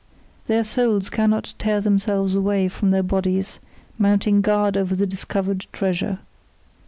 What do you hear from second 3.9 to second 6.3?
mounting guard over the discovered treasure.